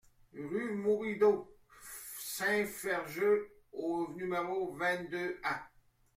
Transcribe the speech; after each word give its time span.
Rue 0.33 0.75
Miroudot 0.77 1.59
Saint-Ferjeux 2.19 3.51
au 3.71 4.07
numéro 4.15 4.73
vingt-deux 4.73 5.39
A 5.43 5.61